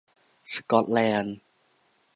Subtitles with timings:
[0.53, 1.37] สกอตแลนด์